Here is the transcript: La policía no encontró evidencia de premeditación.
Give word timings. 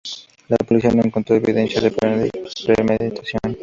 La 0.47 0.57
policía 0.57 0.89
no 0.89 1.03
encontró 1.03 1.35
evidencia 1.35 1.79
de 1.79 1.91
premeditación. 1.91 3.59